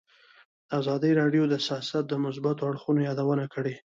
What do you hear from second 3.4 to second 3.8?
کړې.